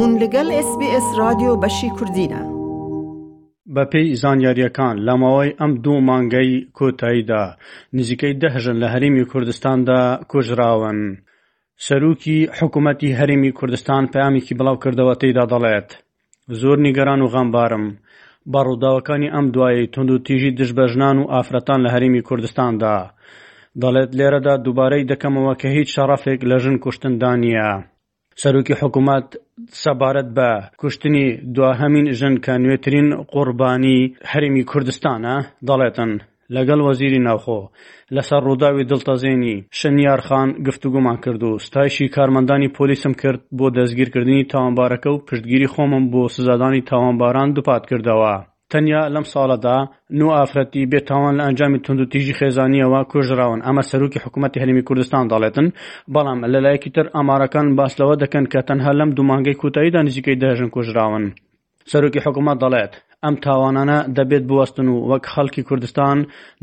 بوون 0.00 0.14
لەگەڵ 0.24 0.48
SسBS 0.66 1.06
رادیۆ 1.22 1.52
بەشی 1.62 1.90
کوردینە. 1.98 2.42
بە 3.74 3.84
پێی 3.92 4.08
زانیاریەکان 4.22 4.94
لەماوەی 5.06 5.56
ئەم 5.60 5.72
دوو 5.84 5.98
مانگەی 6.08 6.52
کۆتاییدا 6.78 7.42
نزیکەی 7.96 8.34
دەهژن 8.42 8.76
لە 8.82 8.88
هەرمی 8.94 9.24
کوردستاندا 9.32 10.00
کوژراون. 10.30 10.98
سەرروکی 11.86 12.38
حکوومەتی 12.58 13.16
هەرمی 13.18 13.50
کوردستان 13.58 14.02
پامێکی 14.14 14.56
بڵاو 14.58 14.80
کردەوە 14.82 15.14
تێدا 15.22 15.44
دەڵێت. 15.52 15.90
زۆر 16.60 16.76
نیگەران 16.86 17.20
و 17.22 17.30
غەمبارم. 17.34 17.84
بەڕووداوەکانی 18.52 19.32
ئەم 19.34 19.46
دوایی 19.54 19.90
تونند 19.92 20.10
و 20.14 20.22
تیژی 20.26 20.50
دژبەژنان 20.60 21.16
و 21.18 21.28
ئافرەتان 21.32 21.80
لە 21.84 21.90
هەرمی 21.94 22.22
کوردستاندا 22.28 22.94
دەڵێت 23.82 24.10
لێرەدا 24.18 24.54
دووبارەی 24.64 25.08
دەکەمەوە 25.10 25.52
کە 25.60 25.68
هیچ 25.76 25.88
شەڕافێک 25.96 26.40
لە 26.50 26.56
ژن 26.62 26.76
کوشتندانە 26.84 27.70
سەرۆکی 28.42 28.74
حکوومەت 28.80 29.28
سەبارەت 29.82 30.28
بە 30.36 30.50
کوشتنی 30.80 31.26
دواهەمین 31.54 32.06
ژن 32.18 32.34
کە 32.44 32.54
نوێترین 32.62 33.08
قوربانی 33.32 33.98
هەرمی 34.30 34.62
کوردستانە 34.70 35.36
دەڵێتن 35.68 36.12
لەگەڵ 36.54 36.80
وەزیری 36.88 37.24
ناوخۆ 37.26 37.60
لەسەر 38.14 38.40
ڕووداوی 38.48 38.88
دڵتەزێنی 38.90 39.56
شنیارخان 39.78 40.48
گفتوگومان 40.66 41.16
کرد 41.24 41.42
و 41.48 41.58
ستایشی 41.66 42.12
کارمەندانی 42.16 42.72
پۆلیسم 42.76 43.12
کرد 43.22 43.40
بۆ 43.58 43.66
دەستگیرکردنی 43.76 44.48
تاوانبارەکە 44.52 45.10
و 45.12 45.22
پشتگیری 45.28 45.70
خۆمم 45.74 46.04
بۆ 46.12 46.22
سزادانی 46.36 46.86
تاوانباران 46.90 47.48
دوپات 47.56 47.82
کردەوە 47.90 48.34
تەنیا 48.72 49.00
لەم 49.14 49.24
ساڵەدا 49.34 49.76
نو 50.18 50.26
ئافرەتی 50.36 50.88
بێتاوان 50.92 51.34
لە 51.38 51.42
ئەنجامی 51.46 51.82
تونند 51.84 52.00
و 52.02 52.10
تیژی 52.12 52.36
خێزانیەوە 52.38 53.00
کوژراون 53.12 53.60
ئەمە 53.66 53.82
سەرروکی 53.90 54.22
حکوومەتتی 54.24 54.60
هەرمی 54.62 54.86
کوردستان 54.88 55.24
دەڵێتن 55.32 55.66
بەڵام 56.14 56.38
لەلایەکی 56.52 56.92
تر 56.96 57.06
ئامارەکان 57.16 57.66
باسلەوە 57.78 58.14
دەکەن 58.22 58.44
کە 58.52 58.60
تەنها 58.68 58.92
لەم 59.00 59.10
دومانگەی 59.18 59.60
کوتاییدا 59.62 60.00
نزیکەی 60.08 60.40
دەژن 60.42 60.68
کوژراون 60.74 61.24
سەرروکی 61.90 62.20
حکوومەت 62.24 62.58
دەڵێت 62.64 62.92
ئەم 63.24 63.34
تاوانانە 63.46 63.98
دەبێت 64.16 64.44
بوەستن 64.50 64.86
و 64.90 64.96
وەک 65.10 65.24
خەڵکی 65.32 65.62
کوردستان 65.68 66.18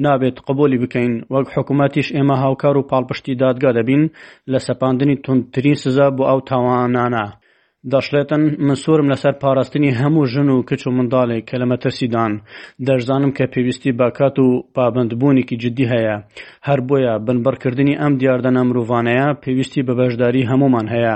نابێت 0.05 0.37
قبولی 0.47 0.81
بکەین 0.83 1.13
وەک 1.33 1.47
حکوومەتیش 1.55 2.07
ئێمە 2.15 2.35
هاوکار 2.43 2.75
و 2.77 2.87
پاڵپشتی 2.91 3.37
دادگا 3.43 3.71
دەبین 3.77 4.03
لە 4.51 4.59
سەپاندنی 4.67 5.15
تونترین 5.25 5.77
سزا 5.83 6.07
بۆ 6.17 6.23
ئەو 6.31 6.39
تاوانانە 6.51 7.25
دەشڵێتن 7.93 8.43
من 8.65 8.75
سوورم 8.83 9.07
لەسەر 9.13 9.33
پاراستنی 9.41 9.95
هەموو 10.01 10.29
ژن 10.33 10.47
و 10.51 10.65
کچ 10.69 10.81
و 10.87 10.95
منداڵێک 10.97 11.43
کە 11.49 11.55
لە 11.61 11.65
مەترسیدان 11.71 12.33
دەشزانم 12.87 13.31
کە 13.37 13.45
پێویستی 13.53 13.91
باکات 13.99 14.35
و 14.39 14.47
پابندبوونێکی 14.75 15.59
جددی 15.63 15.85
هەیە 15.93 16.17
هەر 16.67 16.79
بۆیە 16.87 17.13
بنبڕکردنی 17.25 17.99
ئەم 18.01 18.13
دیاردەنە 18.19 18.61
مرۆڤانەیە 18.69 19.27
پێویستی 19.43 19.85
بە 19.87 19.93
بەشداری 19.99 20.47
هەمومان 20.51 20.87
هەیە 20.95 21.15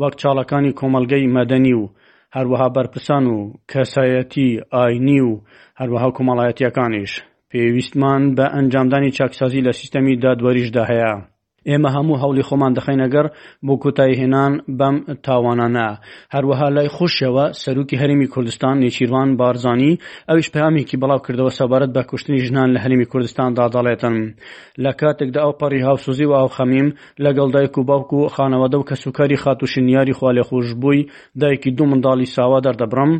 وەک 0.00 0.14
چاڵەکانی 0.20 0.76
کۆمەلگەی 0.80 1.30
مەدەنی 1.36 1.74
و 1.80 1.90
هەروەها 2.36 2.68
بەرپرسان 2.76 3.24
و 3.28 3.36
کەسایەتی 3.70 4.48
ئاینی 4.74 5.20
و 5.28 5.32
هەروەها 5.80 6.08
کۆمەڵایەتیەکانیش 6.16 7.12
پێویستمان 7.50 8.22
بە 8.36 8.46
ئەنجامدانی 8.56 9.14
چاکسازی 9.18 9.64
لە 9.66 9.72
سیستەمی 9.80 10.20
دادوەریشدا 10.22 10.84
هەیە. 10.92 11.14
ئێمە 11.70 11.90
هەموو 11.96 12.20
هەولی 12.22 12.46
خۆمان 12.48 12.72
دەخینەگەر 12.78 13.26
بۆ 13.66 13.74
کۆتایی 13.82 14.18
هێنان 14.20 14.52
بەم 14.78 14.96
تاوانانە 15.26 15.88
هەروەها 16.34 16.68
لای 16.76 16.88
خوشەوە 16.96 17.44
سەرروکی 17.62 18.00
هەرمی 18.02 18.28
کوردستان 18.34 18.74
نێچیروان 18.82 19.28
بارزانانی 19.40 19.98
ئەوش 20.30 20.46
پامێکی 20.54 21.00
بەڵاو 21.02 21.24
کردەوە 21.26 21.52
سەبارەت 21.58 21.90
بە 21.96 22.02
کوشتنی 22.10 22.42
ژنان 22.46 22.68
لە 22.74 22.78
هەرمی 22.84 23.06
کوردستاندا 23.12 23.64
دەڵێتن 23.74 24.16
لە 24.84 24.92
کاتێکدا 25.00 25.40
ئەو 25.44 25.52
پەڕی 25.60 25.84
هاوسوزی 25.88 26.26
و 26.28 26.32
ئاو 26.38 26.48
خەمیم 26.56 26.88
لەگەڵ 27.24 27.48
دایک 27.54 27.74
و 27.78 27.86
باوکو 27.90 28.18
و 28.26 28.32
خانەوەدە 28.34 28.76
و 28.78 28.86
کە 28.88 28.94
سوکاری 29.02 29.40
خاتوشنیاری 29.44 30.14
خوالێ 30.18 30.42
خۆش 30.48 30.68
بووی 30.82 31.06
دایکی 31.40 31.70
دوو 31.76 31.90
منداڵی 31.90 32.26
ساوا 32.36 32.58
دەردەبرم 32.66 33.12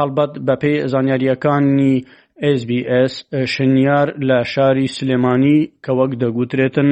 هەڵبەت 0.00 0.32
بە 0.46 0.54
پێی 0.62 0.78
زانیاریەکانی 0.92 1.94
SسBS 2.44 3.12
شنیار 3.54 4.06
لە 4.28 4.38
شاری 4.52 4.86
سلێمانی 4.96 5.58
کە 5.84 5.90
وەک 5.98 6.12
دەگوترێتن 6.22 6.90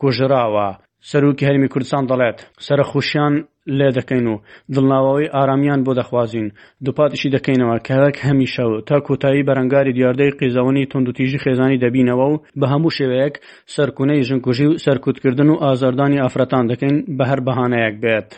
کوژراوە 0.00 0.68
سەرروکی 1.10 1.46
هەرمی 1.48 1.68
کوردستان 1.72 2.04
دەڵێت 2.10 2.38
سەرخوشیان 2.66 3.34
لێ 3.78 3.88
دەکەین 3.98 4.26
و 4.32 4.36
دڵناوەوەی 4.74 5.32
ئارامیان 5.34 5.80
بۆ 5.86 5.92
دەخوازیین 6.00 6.48
دووپاتشی 6.84 7.32
دەکەینەوە 7.36 7.76
کەوەک 7.86 8.16
هەمیشە 8.26 8.64
و 8.68 8.72
تا 8.88 8.96
کۆتایی 9.06 9.46
بەرەنگاری 9.48 9.94
دیاردەی 9.96 10.36
قیزەوەنی 10.40 10.88
تونندوتیژی 10.90 11.42
خێزانی 11.44 11.80
دەبینەوە 11.84 12.26
و 12.32 12.40
بە 12.60 12.66
هەموو 12.72 12.94
شێوەیەک 12.98 13.34
سەرکوونەی 13.74 14.24
ژنکوژی 14.28 14.66
و 14.68 14.78
سەرکوتکردن 14.84 15.48
و 15.50 15.60
ئازاردانی 15.64 16.22
ئافرەتان 16.22 16.64
دەکەین 16.70 16.96
بە 17.18 17.24
هەر 17.30 17.40
بەهانەیەک 17.46 17.94
بێت 18.02 18.30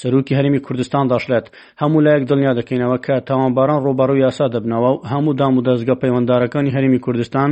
سەرروکی 0.00 0.36
هەرمی 0.38 0.60
کوردستان 0.66 1.04
داشلێت 1.14 1.46
هەموو 1.82 2.04
لایەک 2.06 2.24
دڵنیا 2.30 2.52
دەکەینەوە 2.60 2.98
کە 3.06 3.14
تاوانباران 3.28 3.78
ڕۆبارو 3.86 4.20
یاسا 4.24 4.46
دەبنەوە 4.54 4.90
و 4.94 5.00
هەموو 5.12 5.36
دام 5.40 5.52
و 5.56 5.64
دەستگە 5.68 5.94
پەیوەنددارەکانی 6.02 6.74
هەرمی 6.76 7.00
کوردستان 7.04 7.50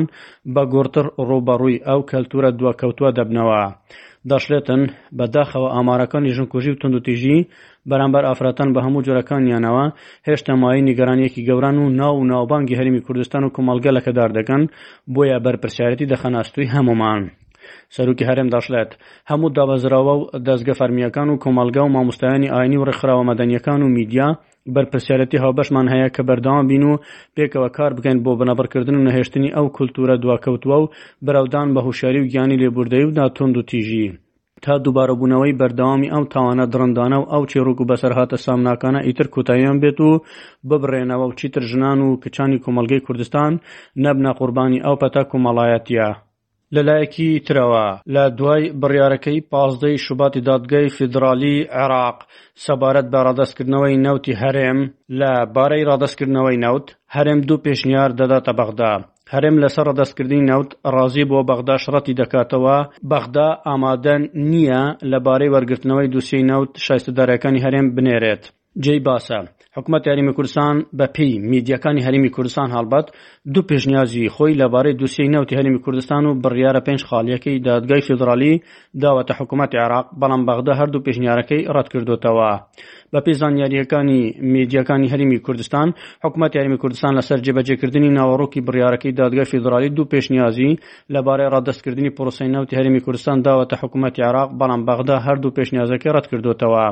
بە 0.55 0.63
گۆرتر 0.75 1.07
ڕۆبەڕووی 1.29 1.83
ئەو 1.89 2.01
کەلتورە 2.11 2.51
دووەکەوتووە 2.59 3.11
دەبنەوە 3.19 3.59
دەشلێتن 4.31 4.83
بەداخەوە 5.19 5.69
ئامارەکانی 5.75 6.35
ژنکۆژی 6.37 6.73
و 6.73 6.81
تندوتیژی 6.83 7.39
بەرامبەر 7.91 8.23
ئافرەتەن 8.29 8.69
بە 8.75 8.81
هەموو 8.87 9.05
جۆرەکانیانەوە 9.07 9.87
هێشتا 10.29 10.53
مای 10.63 10.79
نیگەرانیەکی 10.89 11.45
گەوران 11.49 11.77
و 11.79 11.91
ناو 12.01 12.15
و 12.21 12.25
ناوبانگی 12.33 12.79
هەرمی 12.81 13.05
کوردستان 13.07 13.43
و 13.45 13.53
کۆمەلگەلەکەدار 13.57 14.31
دەکەن 14.39 14.63
بۆیە 15.15 15.37
بەرپرسیارەتی 15.47 16.11
دەخەناستوی 16.13 16.71
هەمومان. 16.75 17.23
سەرروکی 17.95 18.27
هەرێم 18.31 18.49
داشلێت 18.55 18.91
هەموو 19.31 19.55
دابەزراوە 19.57 20.15
و 20.21 20.23
دەستگە 20.47 20.75
فەرمیەکان 20.81 21.29
و 21.31 21.41
کۆمەلگا 21.43 21.83
و 21.85 21.93
مامۆستایانی 21.95 22.53
ئاینی 22.55 22.77
و 22.79 22.87
ڕێکخراوە 22.89 23.25
مەدەنیەکان 23.31 23.81
و 23.83 23.93
میدیا 23.97 24.29
بەرپسیارەتی 24.75 25.41
هاوبەشمان 25.43 25.87
هەیە 25.93 26.09
کە 26.15 26.23
بەرداوام 26.29 26.67
بین 26.71 26.83
و 26.91 27.01
پێکەوە 27.37 27.69
کار 27.77 27.91
بکەین 27.97 28.19
بۆ 28.25 28.33
بنەبڕکردن 28.41 28.95
و 28.97 29.05
نەهێشتنی 29.09 29.55
ئەو 29.57 29.67
کولتورە 29.77 30.15
دواکەوتووە 30.23 30.77
و 30.81 30.91
بەراودان 31.27 31.69
بە 31.75 31.81
هوشاری 31.87 32.21
و 32.23 32.29
گیانی 32.33 32.61
لێبوردەی 32.63 33.05
و 33.07 33.15
ناتۆند 33.19 33.55
و 33.59 33.67
تیژی. 33.71 34.07
تا 34.67 34.75
دووبارەبوونەوەی 34.85 35.57
بەردەوامی 35.61 36.13
ئەو 36.15 36.25
تاوانە 36.35 36.65
درندانە 36.73 37.19
و 37.21 37.29
ئەو 37.33 37.45
چێڕوک 37.51 37.79
و 37.81 37.89
بەسەر 37.91 38.13
هاتە 38.19 38.37
سامناکانە 38.47 39.01
ئیتر 39.07 39.27
کوتاییان 39.35 39.77
بێت 39.83 39.99
و 40.09 40.11
ببڕێنەوە 40.69 41.27
و 41.31 41.37
چیتر 41.39 41.63
ژنان 41.71 41.99
و 42.07 42.17
کچانی 42.23 42.63
کۆمەلگەی 42.65 43.05
کوردستان 43.07 43.53
نەبنا 44.05 44.31
قوربانی 44.39 44.83
ئەو 44.87 44.97
پەتە 45.03 45.23
کۆمەڵایەتە. 45.31 46.11
لەلایەکی 46.77 47.31
ترەوە 47.47 47.87
لە 48.15 48.25
دوای 48.39 48.65
بڕیارەکەی 48.81 49.45
پازدەی 49.53 50.01
شوباتی 50.05 50.45
دادگای 50.49 50.93
فیدرالی 50.97 51.57
عێراق 51.81 52.19
سەبارەت 52.65 53.07
بە 53.13 53.19
ڕادستکردنەوەی 53.27 54.01
نەوتی 54.07 54.39
هەرێم 54.43 54.79
لە 55.21 55.33
بارەی 55.57 55.87
ڕادستکردنەوەی 55.91 56.61
نەوت 56.65 56.87
هەرێم 57.15 57.41
دوو 57.49 57.63
پێشنیار 57.67 58.11
دەداتە 58.21 58.53
بەغدا 58.61 58.95
هەرێم 59.33 59.57
لەسەر 59.63 59.85
ڕدەستکردنی 59.91 60.47
نەوت 60.51 60.71
ڕازی 60.95 61.29
بۆ 61.31 61.39
بەغدا 61.51 61.77
شڕەتی 61.85 62.19
دەکاتەوە 62.21 62.79
بەغدا 63.13 63.49
ئامادەن 63.67 64.23
نییە 64.51 64.83
لەبارەی 65.13 65.53
وەرگرتنەوەی 65.55 66.11
دووسی 66.13 66.47
نەوت 66.51 66.71
شایستەدارەکانی 66.87 67.65
هەرێم 67.65 67.87
بنێرێت 67.97 68.45
جێی 68.85 69.01
باسە 69.07 69.39
حکوومەت 69.77 70.05
یاریمی 70.09 70.33
کوردستان 70.37 70.75
بە 70.99 71.07
پێی 71.17 71.39
میدیەکانی 71.53 72.05
هەرمی 72.07 72.31
کوردستان 72.37 72.69
هەڵبەت 72.77 73.07
دوو 73.55 73.67
پێشنیازی 73.71 74.31
خۆی 74.35 74.59
لەبارەی 74.63 74.97
دووسی 75.01 75.29
نەوتی 75.35 75.57
هەرمی 75.59 75.81
کوردستان 75.85 76.23
و 76.27 76.39
بڕیاە 76.43 76.81
پێنج 76.87 77.01
خالیەکەی 77.09 77.63
دادگای 77.69 78.07
فدرالی 78.09 78.55
داوەتە 79.03 79.33
حکوومەت 79.39 79.71
عراق 79.85 80.07
بەڵام 80.21 80.43
بەغدا 80.49 80.73
هەردوو 80.81 81.05
پێشنیارەکەی 81.07 81.63
ڕەت 81.75 81.89
کردوتەوە 81.93 82.53
بە 83.13 83.21
پێزان 83.27 83.55
یاریەکانی 83.63 84.21
میدیەکانی 84.55 85.09
هەرمی 85.13 85.39
کوردستان 85.47 85.89
حکوومەت 86.25 86.53
یاریمی 86.59 86.79
کوردستان 86.83 87.13
لەسەر 87.19 87.39
جێبەجێکردنی 87.47 88.15
ناوەڕۆکی 88.19 88.63
بڕیارەکەی 88.67 89.13
دادگای 89.21 89.51
فدرالی 89.53 89.89
دوو 89.97 90.11
پێشنیازی 90.13 90.71
لەبارەی 91.15 91.51
ڕاددەستکردنی 91.53 92.15
پرۆسی 92.17 92.51
نەوتی 92.55 92.77
هەرمی 92.79 93.01
کوردستان 93.05 93.37
داوەتە 93.47 93.75
حکوومەت 93.83 94.15
عراق 94.29 94.49
بەڵام 94.61 94.81
بەغدا 94.89 95.17
هەردوو 95.27 95.55
پێشنیازەکەی 95.59 96.13
ڕەت 96.17 96.27
کردوتەوە. 96.33 96.87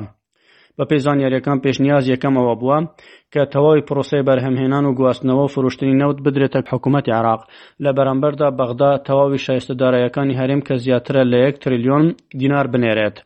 بە 0.80 0.84
پێی 0.90 1.04
زانیاریەکان 1.06 1.58
پێشنیاز 1.64 2.04
یەکەمەوە 2.14 2.54
بووە 2.60 2.78
کە 3.32 3.42
تەواوی 3.52 3.86
پرۆسی 3.88 4.26
بەرهەمهێنان 4.28 4.84
و 4.86 4.96
گواستنەوە 4.98 5.44
و 5.46 5.52
فروشتنی 5.54 5.98
نەوت 6.00 6.18
بدرێتە 6.26 6.60
حکوومەتتی 6.72 7.16
عراق 7.18 7.40
لە 7.84 7.90
بەرامبەردا 7.96 8.48
بەغدا 8.58 8.92
تەواوی 9.06 9.42
شایستەدارایەکانی 9.46 10.38
هەرێم 10.40 10.60
کە 10.66 10.74
زیاترە 10.84 11.22
لە 11.32 11.38
یەک 11.46 11.56
تریلیۆن 11.62 12.04
دینار 12.40 12.66
بنێرێت. 12.72 13.16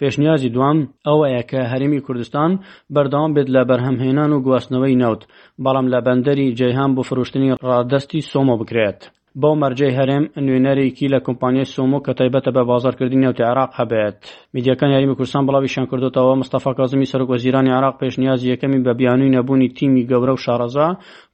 پێشنیازی 0.00 0.50
دوام 0.56 0.78
ئەوەیە 1.08 1.42
کە 1.50 1.60
هەرمی 1.72 2.04
کوردستان 2.06 2.50
بەردەوام 2.94 3.30
بێت 3.36 3.48
لە 3.54 3.62
بەرهەمهێنان 3.70 4.30
و 4.32 4.42
گواستنەوەی 4.46 4.98
نەوت 5.02 5.22
بەڵام 5.64 5.86
لە 5.92 5.98
بەندەری 6.06 6.54
جەیهان 6.58 6.90
بۆ 6.96 7.02
فروشتنی 7.10 7.54
ڕادستی 7.68 8.20
سۆمە 8.30 8.54
بکرێت. 8.60 9.00
بەو 9.40 9.54
مەرجەی 9.62 9.96
هەرێم 9.98 10.24
نوێنەرێکی 10.46 11.06
لە 11.14 11.18
کۆمپانیای 11.26 11.70
سۆمۆ 11.74 11.98
کە 12.04 12.12
تایبەتە 12.18 12.50
بە 12.56 12.62
بازارکردنی 12.72 13.22
نەوتی 13.24 13.44
عراق 13.50 13.70
هەبێت 13.80 14.18
میدیەکان 14.54 14.90
یاریمە 14.94 15.14
کورسان 15.18 15.42
بڵاویشان 15.46 15.86
کردوتەوە 15.90 16.32
مستەفا 16.40 16.72
کازمی 16.78 17.10
سەرک 17.12 17.28
وەزیرانی 17.34 17.72
عراق 17.78 17.94
پێشنیازی 18.02 18.50
یەکەمی 18.52 18.80
بە 18.86 18.92
بیانووی 18.98 19.34
نەبوونی 19.36 19.72
تیمی 19.76 20.06
گەورە 20.10 20.32
و 20.34 20.42
شارەزا 20.44 20.88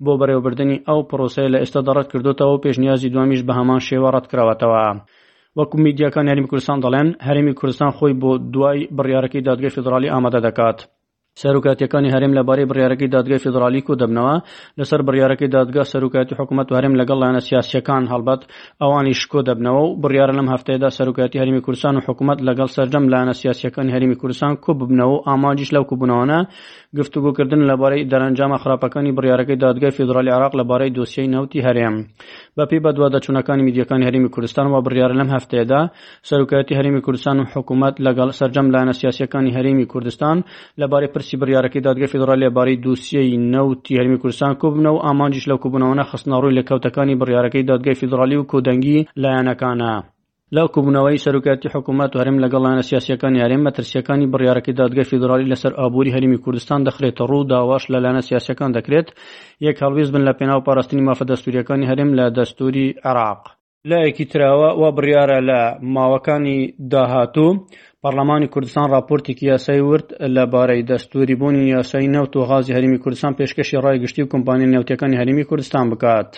بۆ 0.04 0.12
بەڕێوەبردننی 0.20 0.82
ئەو 0.88 1.00
پرۆسی 1.10 1.50
لە 1.52 1.58
ئێستا 1.62 1.80
دەڕەت 1.86 2.08
کردوتەوە 2.12 2.56
پێشنیازی 2.64 3.12
دوامیش 3.14 3.40
بە 3.46 3.52
هەمان 3.58 3.80
شێوە 3.88 4.08
ڕەت 4.14 4.26
کراوەتەوە. 4.30 4.84
وەکو 5.58 5.76
میدیەکان 5.84 6.24
یاریمی 6.30 6.50
کوردستان 6.50 6.78
دەڵێن 6.84 7.08
هەرمی 7.26 7.54
کوردستان 7.58 7.90
خۆی 7.96 8.14
بۆ 8.22 8.30
دوای 8.54 8.80
بڕیارەکەی 8.96 9.44
دادگەی 9.48 9.74
فدرالی 9.76 10.12
ئامادە 10.12 10.40
دەکات. 10.46 10.78
سەرکاتیەکانی 11.42 12.10
هەرێم 12.14 12.32
لەبارەی 12.38 12.68
بڕیارەکەی 12.70 13.08
دادگای 13.14 13.38
فدراالی 13.44 13.82
و 13.90 13.94
دەبنەوە 14.02 14.36
لەسەر 14.78 15.00
بڕیارەکەی 15.08 15.48
دادگا 15.56 15.82
سەرکاتی 15.92 16.34
حکوومەت 16.38 16.68
هەرم 16.76 16.94
لەگەڵ 17.00 17.18
لایەنە 17.22 17.42
سیاسەکان 17.48 18.02
هەڵبەت 18.12 18.42
ئەوانی 18.82 19.14
شکۆ 19.20 19.40
دەبنەوە 19.48 19.82
و 19.88 19.96
بڕیاە 20.02 20.34
لەم 20.38 20.48
هەفتەیەدا 20.54 20.88
سەرکاتی 20.98 21.38
هەرمی 21.42 21.60
کوردستان 21.66 21.94
و 21.96 22.00
حکوومەت 22.06 22.38
لەگەڵ 22.48 22.68
سەررجەم 22.74 23.04
لایەنە 23.12 23.34
سیاسەکانی 23.42 23.92
هەرمی 23.94 24.16
کوردستان 24.20 24.52
کو 24.64 24.70
ببنەوە 24.80 25.14
و 25.16 25.22
ئاماجیش 25.28 25.70
لەو 25.74 25.84
کوبوونەوەە 25.90 26.38
گفتوگوکردن 26.98 27.62
لەبارەی 27.70 28.08
دەرەنجامە 28.12 28.58
خراپەکانی 28.62 29.14
بڕیارەکەی 29.16 29.58
دادگای 29.64 29.90
فدراالی 29.98 30.30
عراق 30.36 30.52
لەبارەی 30.60 30.90
دۆسیی 30.96 31.28
نەوتی 31.34 31.60
هەرێم 31.66 31.96
بە 32.58 32.64
پێی 32.70 32.80
بە 32.84 32.90
دووە 32.96 33.08
دەچوونەکانی 33.14 33.66
میدیەکانی 33.68 34.06
هەرمی 34.08 34.30
کوردستان 34.34 34.66
و 34.68 34.82
بڕیار 34.86 35.12
لەم 35.18 35.28
هەفتەیەدا 35.36 35.80
سەرکەتی 36.28 36.76
هەرمی 36.78 37.04
کوردستان 37.06 37.36
و 37.38 37.48
حکوومەت 37.52 37.94
لەگەڵ 38.06 38.28
سرجەم 38.38 38.66
لایەنە 38.74 38.94
سیاسەکانی 39.00 39.54
هەرمی 39.56 39.86
کوردستان 39.92 40.36
لەبارەی 40.80 41.12
پرسی 41.14 41.34
بڕارەکەی 41.40 41.84
دادگە 41.86 42.06
فدرال 42.12 42.38
لێبارەی 42.44 42.80
دووسەی 42.84 43.36
نەوتی 43.52 43.98
هەرمی 43.98 44.20
کوردستان 44.22 44.52
کوبنە 44.62 44.90
و 44.92 45.02
ئامانجیش 45.06 45.44
لە 45.50 45.56
کوبنەوەە 45.62 46.04
خستنەڕووی 46.10 46.56
لە 46.58 46.62
کەوتەکانی 46.68 47.18
بڕیارەکەی 47.20 47.66
دادگای 47.70 47.98
فدرالی 48.02 48.36
و 48.40 48.46
کودەنگی 48.50 48.98
لایەنەکانە. 49.22 49.94
لەو 50.56 50.66
کوبوونەوەی 50.74 51.22
سەرکاتی 51.26 51.72
حکوومەت 51.74 52.10
و 52.12 52.20
هەرم 52.22 52.36
لەگەڵانە 52.44 52.82
سیاسەکان 52.88 53.34
یارێن 53.42 53.62
مەترسیەکانی 53.66 54.30
بڕیارەکە 54.32 54.72
دادگای 54.80 55.08
فیدراالی 55.10 55.50
لەسەر 55.52 55.72
ئابووری 55.80 56.14
هەرمی 56.16 56.38
کوردستان 56.44 56.80
دەخرێتە 56.88 57.22
ڕوو 57.30 57.48
داواش 57.52 57.84
لەلانە 57.92 58.22
سیاسەکان 58.28 58.70
دەکرێت 58.76 59.08
یەک 59.66 59.76
هەڵویز 59.84 60.08
بن 60.14 60.22
لە 60.28 60.32
پێناو 60.38 60.64
پاراستنی 60.66 61.06
مافە 61.08 61.24
دەستوریەکانی 61.30 61.88
هەرم 61.90 62.10
لە 62.18 62.24
دەستوری 62.38 62.86
عراق 63.10 63.40
لایەکی 63.90 64.24
تراوە 64.32 64.70
و 64.80 64.84
بڕیارە 64.96 65.38
لە 65.50 65.60
ماوەکانی 65.94 66.58
داهاتوو 66.92 67.52
پەرلەمانی 68.02 68.50
کوردستان 68.54 68.86
راپۆرتێکی 68.94 69.46
یاسای 69.52 69.80
ورد 69.88 70.08
لەبارەی 70.36 70.82
دەستوری 70.90 71.34
بوونی 71.40 71.64
یاسای 71.76 72.12
نەوت 72.14 72.32
و 72.36 72.46
غازی 72.50 72.74
هەرمی 72.76 72.98
کوردستان 73.02 73.32
پێشکەشی 73.38 73.80
ڕای 73.84 73.98
گشتی 74.04 74.22
و 74.22 74.30
کمپانی 74.34 74.70
نەوتەکانی 74.74 75.20
هەرمی 75.20 75.44
کوردستان 75.50 75.84
بکات. 75.92 76.30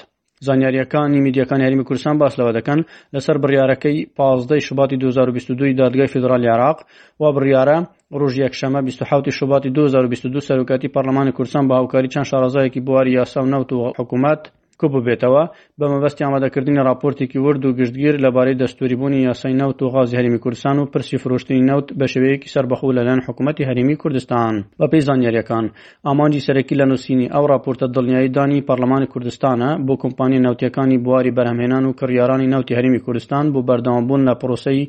زانیاریەکانی 0.46 1.20
میدیەکان 1.26 1.60
یاریمی 1.64 1.84
کوردستان 1.88 2.16
باس 2.22 2.34
لەوە 2.40 2.52
دەکەن 2.58 2.80
لەسەر 3.14 3.36
بڕیارەکەی 3.42 3.98
پازدەی 4.16 4.60
شوباتی 4.68 4.96
2022 5.02 5.72
دادگای 5.80 6.06
فدراال 6.12 6.44
عراق 6.54 6.78
و 7.20 7.24
بڕیارە 7.36 7.78
ڕژ 8.20 8.34
یەکشەمە 8.44 8.80
26 8.88 9.38
شوباتی 9.38 9.70
2022 9.70 10.40
سەرکاتی 10.48 10.88
پەرلمانی 10.94 11.32
کوردستان 11.36 11.64
بە 11.68 11.72
هاوکاری 11.78 12.08
چەند 12.14 12.24
شارازایەکی 12.30 12.80
بواری 12.86 13.12
یاسا 13.18 13.40
و 13.42 13.46
نەوت 13.52 13.70
و 13.72 13.78
حکوومەت 13.98 14.42
کوب 14.80 14.94
بێتەوە 15.06 15.42
بە 15.78 15.86
مەبەستی 15.92 16.24
ئامادەکردنی 16.24 16.82
راپۆرتێکی 16.88 17.38
ورد 17.46 17.62
و 17.64 17.76
گشتگیر 17.80 18.14
لەبارەی 18.24 18.58
دەستوریبوونی 18.62 19.20
یاسای 19.28 19.54
نەوت 19.60 19.78
و 19.82 19.90
غازی 19.94 20.16
هەرمی 20.18 20.38
کوردستان 20.44 20.76
و 20.78 20.88
پرسی 20.92 21.16
فرۆشتنی 21.22 21.66
نەوت 21.70 21.88
بە 21.98 22.06
شێوەیەکی 22.12 22.52
سربەخو 22.54 22.92
لەلایەن 22.96 23.20
حکوومەتتی 23.26 23.64
هەرمی 23.68 23.96
کوردستان 24.02 24.52
بە 24.80 24.86
پێی 24.92 25.02
زانانیریەکان 25.08 25.64
ئامانجی 26.06 26.40
سەرەکی 26.46 26.74
لە 26.80 26.84
نووسینی 26.90 27.30
ئەو 27.34 27.44
راپۆرتە 27.52 27.86
دڵنیایی 27.94 28.32
دانی 28.36 28.64
پەرلەمانی 28.68 29.10
کوردستانە 29.12 29.70
بۆ 29.86 29.94
کۆمپانی 30.02 30.42
نەوتەکانی 30.44 30.98
بواری 31.04 31.32
بەرهمهێنان 31.36 31.84
و 31.86 31.96
کڕیارانی 31.98 32.50
نەوتی 32.52 32.76
هەرمی 32.78 33.00
کوردستان 33.06 33.44
بۆ 33.54 33.60
بەردەوابوون 33.68 34.22
لە 34.28 34.34
پرۆسی 34.40 34.80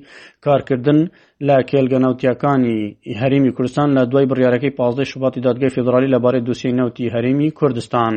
کارکردن 0.46 1.00
لە 1.48 1.56
کێلگە 1.70 2.00
نەوتیەکانی 2.06 2.78
هەرمی 3.22 3.52
کوردستان 3.56 3.88
لە 3.98 4.02
دوای 4.12 4.26
بڕیارەکەی 4.32 4.76
15 4.78 5.12
شوباتی 5.12 5.40
دادگای 5.46 5.70
فدرالی 5.76 6.12
لەبارەی 6.16 6.42
دووسی 6.48 6.72
نەوتی 6.80 7.12
هەرمی 7.14 7.50
کوردستان 7.60 8.14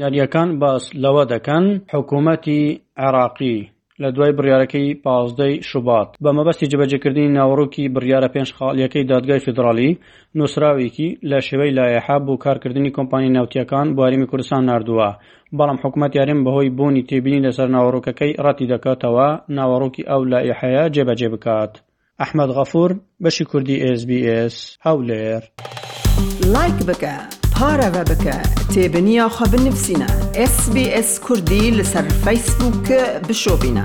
یاریەکان 0.00 0.48
باس 0.62 0.82
لەوە 1.02 1.22
دەکەن 1.32 1.64
حکوومەتی 1.92 2.62
عێراقی 3.02 3.58
لە 4.02 4.04
دوای 4.16 4.32
بڕیارەکەی 4.36 4.96
پازدەی 5.04 5.54
شوبات 5.70 6.08
بە 6.24 6.30
مەبەستی 6.36 6.68
جبەجێکردنی 6.72 7.32
ناوەڕووکی 7.36 7.92
بڕیارە 7.94 8.28
پێنج 8.34 8.48
خاڵیەکەی 8.56 9.08
دادگای 9.10 9.38
فدرالی 9.46 9.90
نووسراوێکی 10.38 11.08
لە 11.30 11.38
شێوەی 11.46 11.74
لایەحە 11.78 12.16
بۆ 12.26 12.34
کارکردنی 12.44 12.92
کۆمپانی 12.96 13.30
ناوتیەکان 13.36 13.86
بواریمی 13.96 14.26
کوردستان 14.30 14.62
نردووە 14.70 15.10
بەڵام 15.56 15.78
حکوومەت 15.84 16.12
یارم 16.18 16.40
بەهۆی 16.46 16.70
بوونی 16.76 17.06
تێبینی 17.10 17.42
لەسەر 17.46 17.68
ناوەڕووکەکەی 17.74 18.36
ڕەتی 18.44 18.68
دەکاتەوە 18.72 19.28
ناوەڕووکی 19.56 20.06
ئەو 20.10 20.20
لایەحەیە 20.32 20.84
جێبەجێ 20.94 21.28
بکات 21.34 21.72
ئەحمد 22.20 22.50
غەفور 22.56 22.90
بەشی 23.24 23.44
کوردی 23.50 23.76
SسBS 23.96 24.56
هەولێر 24.86 25.42
لایک 26.54 26.78
بکە. 26.88 27.14
پارە 27.56 27.88
بە 27.94 28.02
بکە 28.10 28.36
تێبنییا 28.74 29.28
خە 29.36 29.44
بنفسینە 29.52 30.08
SسBS 30.54 31.10
کوردی 31.26 31.64
لەسەر 31.78 32.04
بشو 32.26 32.68
بشۆبینە. 33.28 33.84